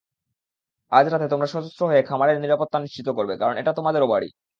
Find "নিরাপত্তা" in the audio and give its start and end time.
2.41-2.77